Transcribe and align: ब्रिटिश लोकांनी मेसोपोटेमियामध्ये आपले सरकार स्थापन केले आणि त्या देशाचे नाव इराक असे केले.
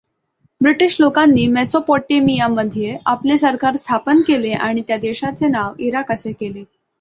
ब्रिटिश 0.61 0.95
लोकांनी 0.99 1.45
मेसोपोटेमियामध्ये 1.47 2.97
आपले 3.05 3.37
सरकार 3.37 3.75
स्थापन 3.75 4.21
केले 4.21 4.53
आणि 4.53 4.81
त्या 4.87 4.97
देशाचे 4.97 5.47
नाव 5.47 5.73
इराक 5.79 6.11
असे 6.11 6.31
केले. 6.31 6.63